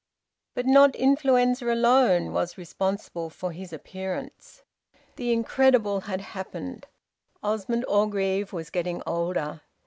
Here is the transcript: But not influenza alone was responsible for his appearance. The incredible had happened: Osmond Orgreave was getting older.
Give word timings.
But 0.55 0.65
not 0.65 0.95
influenza 0.95 1.71
alone 1.71 2.33
was 2.33 2.57
responsible 2.57 3.29
for 3.29 3.51
his 3.51 3.71
appearance. 3.71 4.63
The 5.15 5.31
incredible 5.31 5.99
had 5.99 6.21
happened: 6.21 6.87
Osmond 7.43 7.85
Orgreave 7.85 8.51
was 8.51 8.71
getting 8.71 9.03
older. 9.05 9.61